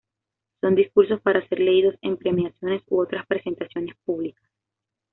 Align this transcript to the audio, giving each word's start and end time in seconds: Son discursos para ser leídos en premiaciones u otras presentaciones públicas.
Son 0.61 0.73
discursos 0.73 1.21
para 1.21 1.47
ser 1.47 1.59
leídos 1.59 1.93
en 2.01 2.17
premiaciones 2.17 2.81
u 2.87 2.99
otras 3.01 3.23
presentaciones 3.27 3.95
públicas. 4.03 4.49